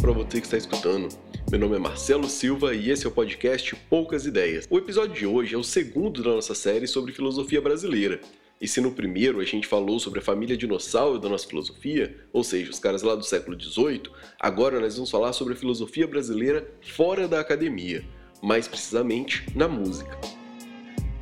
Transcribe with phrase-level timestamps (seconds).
[0.00, 1.08] para você que está escutando.
[1.50, 4.66] Meu nome é Marcelo Silva e esse é o podcast Poucas Ideias.
[4.70, 8.20] O episódio de hoje é o segundo da nossa série sobre filosofia brasileira.
[8.60, 12.42] E se no primeiro a gente falou sobre a família dinossauro da nossa filosofia, ou
[12.42, 16.68] seja, os caras lá do século XVIII, agora nós vamos falar sobre a filosofia brasileira
[16.82, 18.04] fora da academia,
[18.42, 20.18] mais precisamente na música.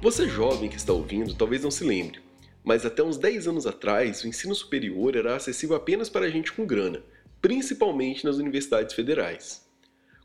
[0.01, 2.21] Você jovem que está ouvindo talvez não se lembre,
[2.65, 6.65] mas até uns 10 anos atrás o ensino superior era acessível apenas para gente com
[6.65, 7.03] grana,
[7.43, 9.66] principalmente nas universidades federais.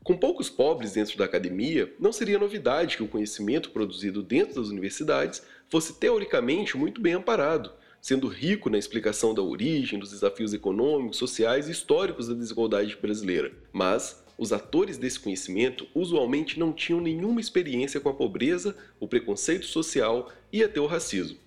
[0.04, 4.68] Com poucos pobres dentro da academia, não seria novidade que o conhecimento produzido dentro das
[4.68, 11.18] universidades fosse teoricamente muito bem amparado, sendo rico na explicação da origem, dos desafios econômicos,
[11.18, 13.52] sociais e históricos da desigualdade brasileira.
[13.72, 19.66] Mas os atores desse conhecimento usualmente não tinham nenhuma experiência com a pobreza, o preconceito
[19.66, 21.38] social e até o racismo.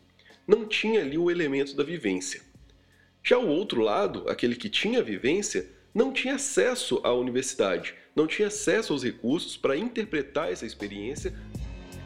[0.48, 2.42] Não tinha ali o elemento da vivência.
[3.22, 8.48] Já o outro lado, aquele que tinha vivência, não tinha acesso à universidade, não tinha
[8.48, 11.34] acesso aos recursos para interpretar essa experiência.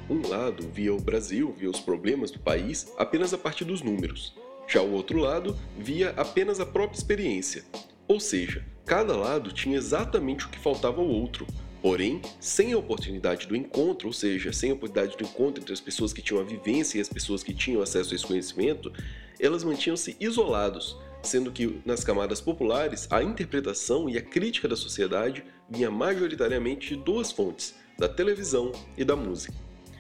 [0.10, 4.34] Um lado via o Brasil, via os problemas do país apenas a partir dos números.
[4.68, 7.64] Já o outro lado via apenas a própria experiência.
[8.08, 11.46] Ou seja, cada lado tinha exatamente o que faltava ao outro,
[11.80, 15.80] porém sem a oportunidade do encontro, ou seja, sem a oportunidade do encontro entre as
[15.80, 18.92] pessoas que tinham a vivência e as pessoas que tinham acesso a esse conhecimento,
[19.40, 25.44] elas mantinham-se isolados, sendo que nas camadas populares a interpretação e a crítica da sociedade
[25.70, 29.54] vinha majoritariamente de duas fontes, da televisão e da música.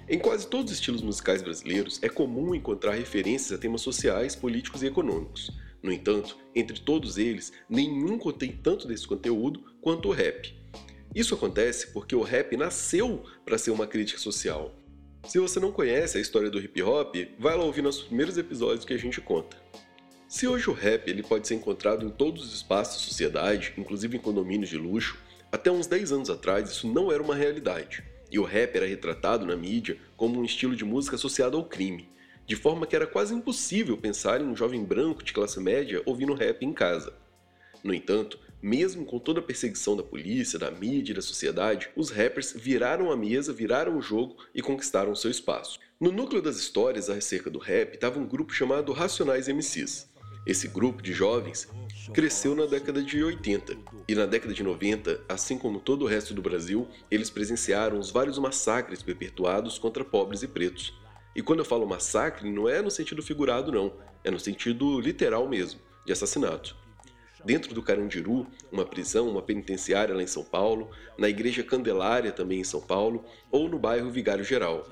[0.07, 4.81] Em quase todos os estilos musicais brasileiros é comum encontrar referências a temas sociais, políticos
[4.81, 5.51] e econômicos.
[5.83, 10.57] No entanto, entre todos eles, nenhum contém tanto desse conteúdo quanto o rap.
[11.13, 14.75] Isso acontece porque o rap nasceu para ser uma crítica social.
[15.27, 18.85] Se você não conhece a história do hip hop, vai lá ouvir nossos primeiros episódios
[18.85, 19.57] que a gente conta.
[20.29, 24.15] Se hoje o rap ele pode ser encontrado em todos os espaços da sociedade, inclusive
[24.15, 25.17] em condomínios de luxo,
[25.51, 28.03] até uns 10 anos atrás isso não era uma realidade.
[28.31, 32.07] E o rap era retratado na mídia como um estilo de música associado ao crime,
[32.45, 36.35] de forma que era quase impossível pensar em um jovem branco de classe média ouvindo
[36.35, 37.11] rap em casa.
[37.83, 42.11] No entanto, mesmo com toda a perseguição da polícia, da mídia e da sociedade, os
[42.11, 45.79] rappers viraram a mesa, viraram o jogo e conquistaram seu espaço.
[45.99, 50.08] No núcleo das histórias acerca do rap estava um grupo chamado Racionais MCs.
[50.45, 51.67] Esse grupo de jovens
[52.13, 53.77] cresceu na década de 80
[54.07, 58.09] e na década de 90, assim como todo o resto do Brasil, eles presenciaram os
[58.09, 60.97] vários massacres perpetuados contra pobres e pretos.
[61.35, 65.47] E quando eu falo massacre, não é no sentido figurado, não, é no sentido literal
[65.47, 66.75] mesmo, de assassinato.
[67.43, 72.59] Dentro do Carandiru, uma prisão, uma penitenciária lá em São Paulo, na Igreja Candelária também
[72.59, 74.87] em São Paulo, ou no bairro Vigário Geral.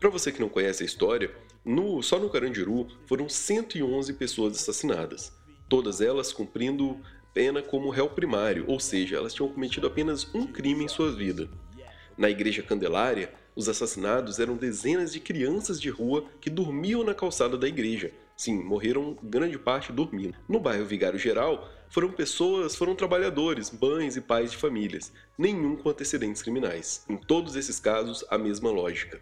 [0.00, 1.30] Para você que não conhece a história,
[1.64, 5.32] no, só no Carandiru foram 111 pessoas assassinadas,
[5.68, 7.00] todas elas cumprindo
[7.32, 11.48] pena como réu primário, ou seja, elas tinham cometido apenas um crime em sua vida.
[12.16, 17.56] Na Igreja Candelária, os assassinados eram dezenas de crianças de rua que dormiam na calçada
[17.56, 18.12] da igreja.
[18.36, 20.36] Sim, morreram grande parte dormindo.
[20.48, 25.88] No bairro Vigário Geral, foram pessoas, foram trabalhadores, mães e pais de famílias, nenhum com
[25.88, 27.04] antecedentes criminais.
[27.08, 29.20] Em todos esses casos, a mesma lógica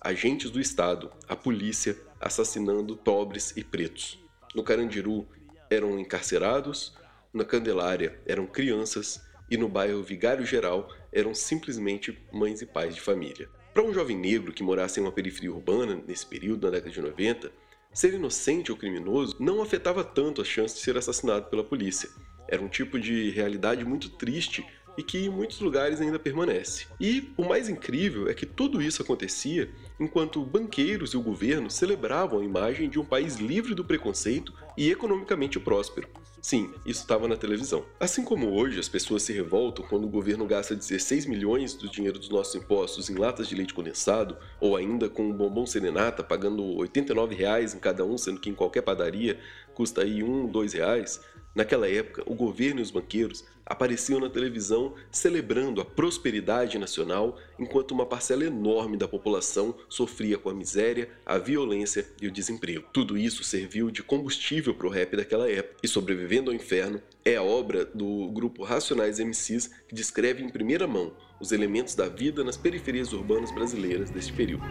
[0.00, 4.18] agentes do Estado, a polícia, assassinando pobres e pretos.
[4.54, 5.28] No Carandiru
[5.68, 6.96] eram encarcerados,
[7.32, 13.00] na Candelária eram crianças e no bairro Vigário Geral eram simplesmente mães e pais de
[13.00, 13.48] família.
[13.74, 17.00] Para um jovem negro que morasse em uma periferia urbana nesse período, na década de
[17.00, 17.52] 90,
[17.92, 22.08] ser inocente ou criminoso não afetava tanto a chance de ser assassinado pela polícia.
[22.48, 24.64] Era um tipo de realidade muito triste
[24.96, 26.86] e que em muitos lugares ainda permanece.
[27.00, 32.40] E o mais incrível é que tudo isso acontecia enquanto banqueiros e o governo celebravam
[32.40, 36.08] a imagem de um país livre do preconceito e economicamente próspero.
[36.40, 37.84] Sim, isso estava na televisão.
[38.00, 42.18] Assim como hoje as pessoas se revoltam quando o governo gasta 16 milhões do dinheiro
[42.18, 46.64] dos nossos impostos em latas de leite condensado, ou ainda com um bombom serenata pagando
[46.78, 49.38] 89 reais em cada um, sendo que em qualquer padaria
[49.74, 51.20] custa aí um, dois reais,
[51.54, 57.92] Naquela época, o governo e os banqueiros apareciam na televisão celebrando a prosperidade nacional, enquanto
[57.92, 62.88] uma parcela enorme da população sofria com a miséria, a violência e o desemprego.
[62.92, 65.76] Tudo isso serviu de combustível para o rap daquela época.
[65.82, 70.86] E Sobrevivendo ao Inferno é a obra do grupo Racionais MCs que descreve em primeira
[70.86, 74.64] mão os elementos da vida nas periferias urbanas brasileiras deste período.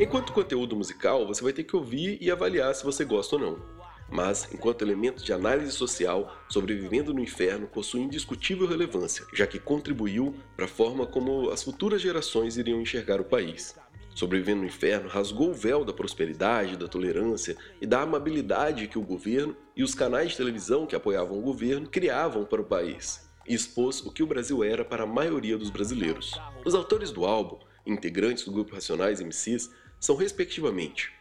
[0.00, 3.73] Enquanto conteúdo musical, você vai ter que ouvir e avaliar se você gosta ou não.
[4.10, 10.34] Mas, enquanto elemento de análise social, Sobrevivendo no Inferno possui indiscutível relevância, já que contribuiu
[10.56, 13.74] para a forma como as futuras gerações iriam enxergar o país.
[14.14, 19.02] Sobrevivendo no Inferno rasgou o véu da prosperidade, da tolerância e da amabilidade que o
[19.02, 23.52] governo e os canais de televisão que apoiavam o governo criavam para o país, e
[23.52, 26.38] expôs o que o Brasil era para a maioria dos brasileiros.
[26.64, 31.12] Os autores do álbum, integrantes do grupo Racionais MCs, são respectivamente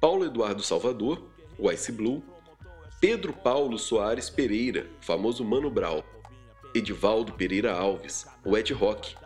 [0.00, 1.28] Paulo Eduardo Salvador,
[1.58, 2.22] o Ice Blue,
[3.00, 6.02] Pedro Paulo Soares Pereira, famoso Mano Brown,
[6.74, 9.16] Edivaldo Pereira Alves, o Ed Rock,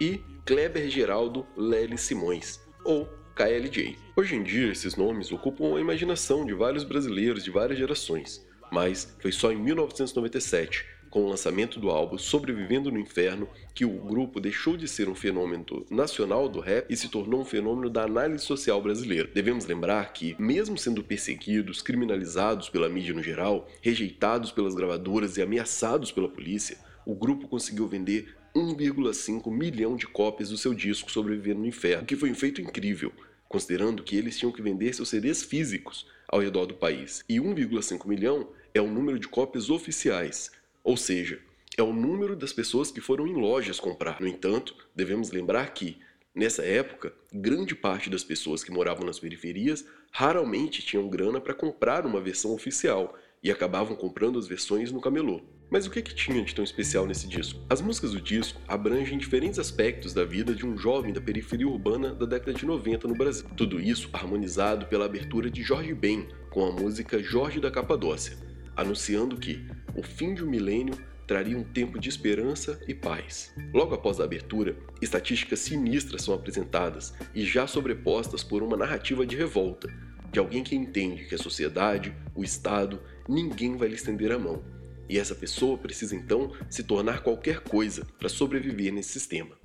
[0.00, 3.96] e Kleber Geraldo Lely Simões, ou KLJ.
[4.16, 9.16] Hoje em dia, esses nomes ocupam a imaginação de vários brasileiros de várias gerações, mas
[9.20, 14.40] foi só em 1997, com o lançamento do álbum Sobrevivendo no Inferno, que o grupo
[14.40, 18.44] deixou de ser um fenômeno nacional do rap e se tornou um fenômeno da análise
[18.44, 19.28] social brasileira.
[19.34, 25.42] Devemos lembrar que, mesmo sendo perseguidos, criminalizados pela mídia no geral, rejeitados pelas gravadoras e
[25.42, 31.60] ameaçados pela polícia, o grupo conseguiu vender 1,5 milhão de cópias do seu disco Sobrevivendo
[31.60, 33.12] no Inferno, o que foi um feito incrível,
[33.48, 37.24] considerando que eles tinham que vender seus CDs físicos ao redor do país.
[37.28, 40.50] E 1,5 milhão é o número de cópias oficiais,
[40.82, 41.40] ou seja,
[41.76, 44.20] é o número das pessoas que foram em lojas comprar.
[44.20, 45.98] No entanto, devemos lembrar que,
[46.34, 52.04] nessa época, grande parte das pessoas que moravam nas periferias raramente tinham grana para comprar
[52.04, 55.40] uma versão oficial e acabavam comprando as versões no camelô.
[55.70, 57.60] Mas o que, que tinha de tão especial nesse disco?
[57.70, 62.12] As músicas do disco abrangem diferentes aspectos da vida de um jovem da periferia urbana
[62.12, 63.48] da década de 90 no Brasil.
[63.56, 68.36] Tudo isso harmonizado pela abertura de Jorge Ben com a música Jorge da Capadócia,
[68.76, 69.64] anunciando que
[69.94, 70.94] o fim de um milênio
[71.26, 73.54] traria um tempo de esperança e paz.
[73.72, 79.36] Logo após a abertura, estatísticas sinistras são apresentadas e já sobrepostas por uma narrativa de
[79.36, 79.88] revolta,
[80.32, 84.80] de alguém que entende que a sociedade, o Estado, ninguém vai lhe estender a mão
[85.10, 89.58] e essa pessoa precisa então se tornar qualquer coisa para sobreviver nesse sistema.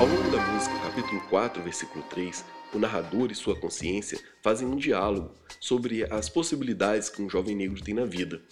[0.00, 2.44] Ao longo da música, capítulo 4, versículo 3,
[2.74, 7.80] o narrador e sua consciência fazem um diálogo sobre as possibilidades que um jovem negro
[7.80, 8.42] tem na vida,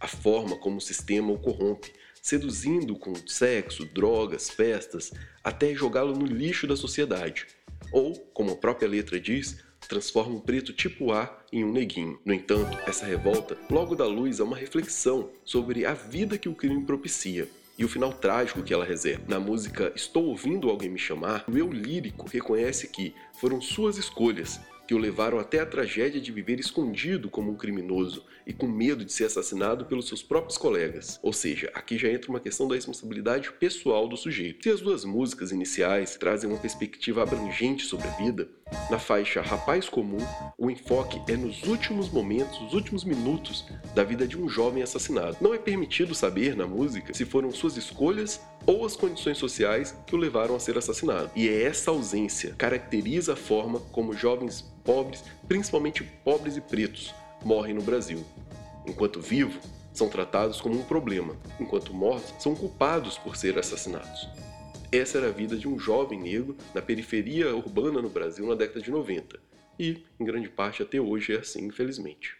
[0.00, 1.92] a forma como o sistema o corrompe,
[2.22, 7.46] seduzindo com sexo, drogas, festas, até jogá-lo no lixo da sociedade.
[7.90, 12.18] Ou, como a própria letra diz, transforma um preto tipo A em um neguinho.
[12.24, 16.54] No entanto, essa revolta logo dá luz a uma reflexão sobre a vida que o
[16.54, 17.48] crime propicia
[17.78, 19.24] e o final trágico que ela reserva.
[19.28, 24.60] Na música Estou Ouvindo Alguém Me Chamar, o eu lírico reconhece que foram suas escolhas
[24.88, 29.04] que o levaram até a tragédia de viver escondido como um criminoso e com medo
[29.04, 31.20] de ser assassinado pelos seus próprios colegas.
[31.22, 34.62] Ou seja, aqui já entra uma questão da responsabilidade pessoal do sujeito.
[34.62, 38.48] Se as duas músicas iniciais trazem uma perspectiva abrangente sobre a vida,
[38.90, 40.18] na faixa Rapaz Comum,
[40.56, 45.36] o enfoque é nos últimos momentos, os últimos minutos da vida de um jovem assassinado.
[45.40, 50.14] Não é permitido saber na música se foram suas escolhas ou as condições sociais que
[50.14, 51.30] o levaram a ser assassinado.
[51.36, 57.74] E é essa ausência caracteriza a forma como jovens pobres, principalmente pobres e pretos, morrem
[57.74, 58.24] no Brasil.
[58.86, 59.62] Enquanto vivos,
[59.92, 64.28] são tratados como um problema, enquanto mortos, são culpados por ser assassinados.
[64.90, 68.80] Essa era a vida de um jovem negro na periferia urbana no Brasil na década
[68.80, 69.38] de 90,
[69.78, 72.34] e, em grande parte, até hoje é assim, infelizmente.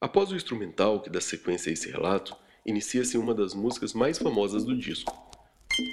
[0.00, 4.64] Após o instrumental que dá sequência a esse relato, inicia-se uma das músicas mais famosas
[4.64, 5.12] do disco,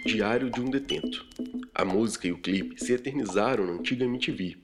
[0.05, 1.25] Diário de um Detento.
[1.73, 4.57] A música e o clipe se eternizaram na antiga MTV.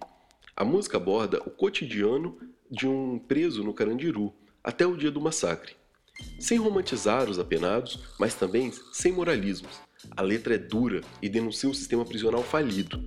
[0.55, 2.37] A música aborda o cotidiano
[2.69, 4.31] de um preso no Carandiru,
[4.63, 5.75] até o dia do massacre.
[6.39, 9.84] Sem romantizar os apenados, mas também sem moralismos.
[10.11, 13.03] A letra é dura e denuncia um sistema prisional falido.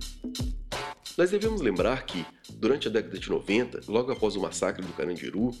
[1.17, 5.51] Nós devemos lembrar que, durante a década de 90, logo após o massacre do Carandiru,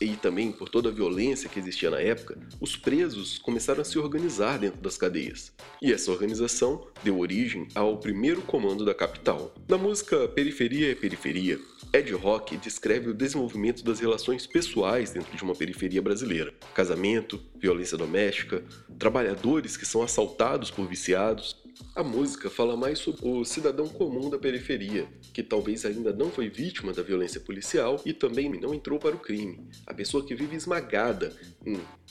[0.00, 3.98] e também por toda a violência que existia na época, os presos começaram a se
[3.98, 5.52] organizar dentro das cadeias.
[5.80, 9.54] E essa organização deu origem ao primeiro comando da capital.
[9.68, 11.58] Na música Periferia é Periferia,
[11.94, 16.52] Ed Rock descreve o desenvolvimento das relações pessoais dentro de uma periferia brasileira.
[16.74, 18.64] Casamento, violência doméstica,
[18.98, 21.63] trabalhadores que são assaltados por viciados,
[21.94, 26.48] a música fala mais sobre o cidadão comum da periferia, que talvez ainda não foi
[26.48, 29.68] vítima da violência policial e também não entrou para o crime.
[29.86, 31.34] A pessoa que vive esmagada,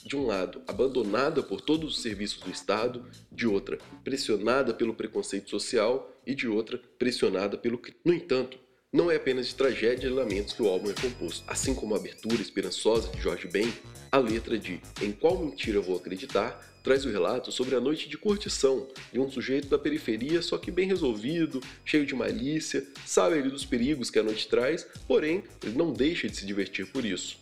[0.05, 5.49] de um lado, abandonada por todos os serviços do Estado, de outra, pressionada pelo preconceito
[5.49, 7.99] social e de outra, pressionada pelo crime.
[8.05, 8.57] No entanto,
[8.91, 11.43] não é apenas de tragédia e lamentos que o álbum é composto.
[11.47, 13.73] Assim como a abertura esperançosa de Jorge Ben,
[14.11, 18.17] a letra de Em Qual Mentira Vou Acreditar traz o relato sobre a noite de
[18.17, 23.49] curtição de um sujeito da periferia, só que bem resolvido, cheio de malícia, sabe ali
[23.49, 27.37] dos perigos que a noite traz, porém ele não deixa de se divertir por isso.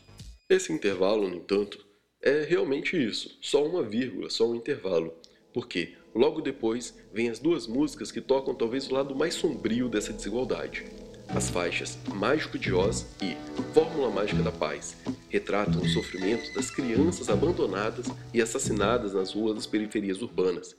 [0.47, 1.83] Esse intervalo, no entanto,
[2.21, 5.13] é realmente isso, só uma vírgula, só um intervalo.
[5.53, 10.13] Porque logo depois vem as duas músicas que tocam talvez o lado mais sombrio dessa
[10.13, 10.85] desigualdade.
[11.33, 13.37] As faixas Mágico de Oz e
[13.73, 14.97] Fórmula Mágica da Paz
[15.29, 20.75] retratam o sofrimento das crianças abandonadas e assassinadas nas ruas das periferias urbanas.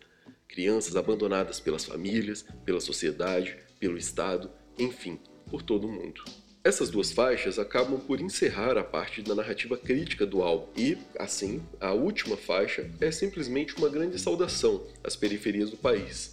[0.47, 5.19] Crianças abandonadas pelas famílias, pela sociedade, pelo Estado, enfim,
[5.49, 6.23] por todo o mundo.
[6.63, 11.63] Essas duas faixas acabam por encerrar a parte da narrativa crítica do álbum, e, assim,
[11.81, 16.32] a última faixa é simplesmente uma grande saudação às periferias do país.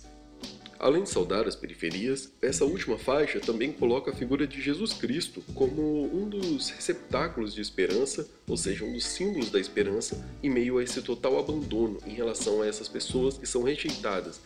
[0.80, 5.44] Além de saudar as periferias, essa última faixa também coloca a figura de Jesus Cristo
[5.54, 10.78] como um dos receptáculos de esperança, ou seja, um dos símbolos da esperança, em meio
[10.78, 14.40] a esse total abandono em relação a essas pessoas que são rejeitadas.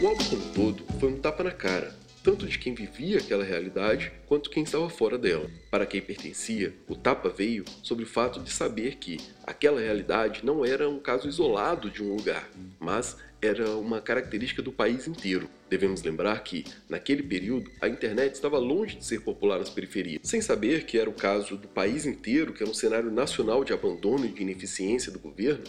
[0.00, 4.12] O álbum como todo foi um tapa na cara, tanto de quem vivia aquela realidade
[4.26, 5.50] quanto quem estava fora dela.
[5.72, 10.64] Para quem pertencia, o tapa veio sobre o fato de saber que aquela realidade não
[10.64, 12.48] era um caso isolado de um lugar,
[12.78, 15.48] mas era uma característica do país inteiro.
[15.70, 20.20] Devemos lembrar que, naquele período, a internet estava longe de ser popular nas periferias.
[20.24, 23.72] Sem saber que era o caso do país inteiro, que era um cenário nacional de
[23.72, 25.64] abandono e de ineficiência do governo,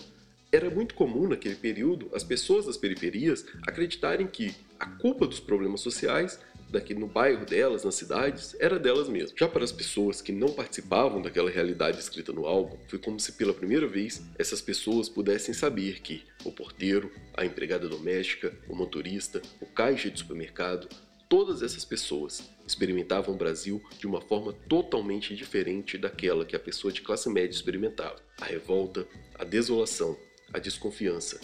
[0.52, 5.82] era muito comum naquele período as pessoas das periferias acreditarem que a culpa dos problemas
[5.82, 9.34] sociais daqui no bairro delas, nas cidades, era delas mesmas.
[9.38, 13.34] Já para as pessoas que não participavam daquela realidade escrita no álbum, foi como se
[13.34, 19.42] pela primeira vez essas pessoas pudessem saber que o porteiro, a empregada doméstica, o motorista,
[19.60, 20.88] o caixa de supermercado,
[21.28, 26.92] todas essas pessoas experimentavam o Brasil de uma forma totalmente diferente daquela que a pessoa
[26.92, 28.18] de classe média experimentava.
[28.42, 30.18] A revolta, a desolação,
[30.54, 31.40] a desconfiança,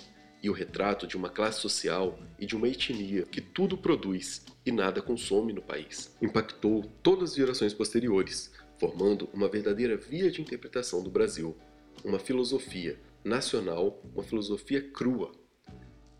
[0.45, 4.71] e o retrato de uma classe social e de uma etnia que tudo produz e
[4.71, 6.15] nada consome no país.
[6.21, 11.57] Impactou todas as gerações posteriores, formando uma verdadeira via de interpretação do Brasil,
[12.03, 15.31] uma filosofia nacional, uma filosofia crua.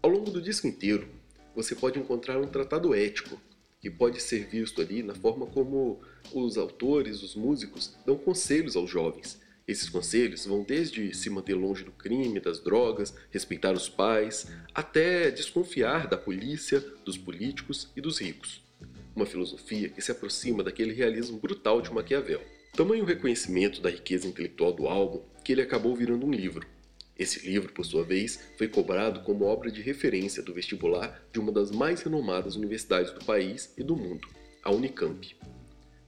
[0.02, 1.08] Ao longo do disco inteiro,
[1.56, 3.40] você pode encontrar um tratado ético,
[3.80, 6.02] que pode ser visto ali na forma como
[6.34, 11.84] os autores, os músicos, dão conselhos aos jovens, esses conselhos vão desde se manter longe
[11.84, 18.20] do crime, das drogas, respeitar os pais, até desconfiar da polícia, dos políticos e dos
[18.20, 18.64] ricos.
[19.16, 22.42] Uma filosofia que se aproxima daquele realismo brutal de Maquiavel.
[22.76, 26.68] Tamanho reconhecimento da riqueza intelectual do álbum que ele acabou virando um livro.
[27.18, 31.52] Esse livro, por sua vez, foi cobrado como obra de referência do vestibular de uma
[31.52, 34.28] das mais renomadas universidades do país e do mundo,
[34.62, 35.36] a Unicamp.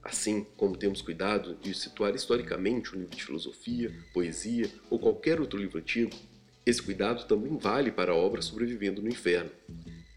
[0.08, 5.58] Assim como temos cuidado de situar historicamente um livro de filosofia, poesia ou qualquer outro
[5.58, 6.16] livro antigo,
[6.64, 9.50] esse cuidado também vale para a obra Sobrevivendo no Inferno.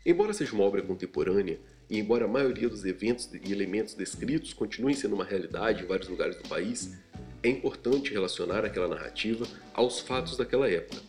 [0.05, 4.95] Embora seja uma obra contemporânea, e embora a maioria dos eventos e elementos descritos continuem
[4.95, 6.97] sendo uma realidade em vários lugares do país,
[7.43, 11.01] é importante relacionar aquela narrativa aos fatos daquela época,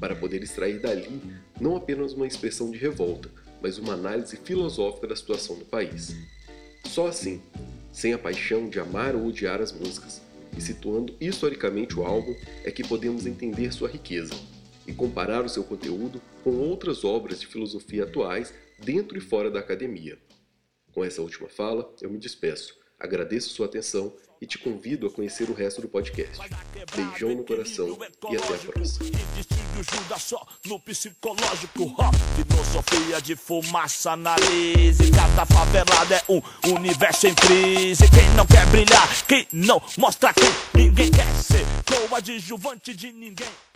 [0.00, 1.22] para poder extrair dali
[1.60, 3.30] não apenas uma expressão de revolta,
[3.62, 6.16] mas uma análise filosófica da situação do país.
[6.84, 7.40] Só assim
[7.94, 10.20] sem a paixão de amar ou odiar as músicas,
[10.58, 12.34] e situando historicamente o álbum
[12.64, 14.34] é que podemos entender sua riqueza
[14.86, 19.60] e comparar o seu conteúdo com outras obras de filosofia atuais dentro e fora da
[19.60, 20.18] academia.
[20.92, 22.76] Com essa última fala, eu me despeço.
[22.98, 26.38] Agradeço sua atenção e te convido a conhecer o resto do podcast.
[26.94, 27.96] Beijão no coração
[28.30, 29.53] e até a próxima.
[30.18, 31.94] Só no psicológico,
[32.36, 35.00] filosofia de fumaça, nariz.
[35.00, 36.42] E cada favelada é um
[36.74, 38.08] universo em crise.
[38.10, 41.64] Quem não quer brilhar, quem não mostra que ninguém quer ser
[42.08, 43.73] coadjuvante de ninguém.